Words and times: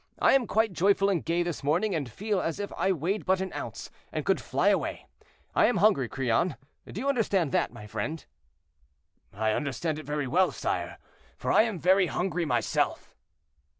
I 0.17 0.33
am 0.33 0.47
quite 0.47 0.73
joyful 0.73 1.11
and 1.11 1.23
gay 1.23 1.43
this 1.43 1.63
morning, 1.63 1.93
and 1.93 2.09
feel 2.11 2.41
as 2.41 2.59
if 2.59 2.73
I 2.75 2.91
weighed 2.91 3.23
but 3.23 3.39
an 3.39 3.53
ounce, 3.53 3.91
and 4.11 4.25
could 4.25 4.41
fly 4.41 4.69
away. 4.69 5.05
I 5.53 5.67
am 5.67 5.77
hungry, 5.77 6.09
Crillon; 6.09 6.55
do 6.91 6.99
you 6.99 7.07
understand 7.07 7.51
that, 7.51 7.71
my 7.71 7.85
friend?" 7.85 8.25
"I 9.31 9.51
understand 9.51 9.99
it 9.99 10.07
very 10.07 10.25
well, 10.25 10.51
sire, 10.51 10.97
for 11.37 11.51
I 11.51 11.61
am 11.61 11.77
very 11.77 12.07
hungry 12.07 12.45
myself." 12.45 13.13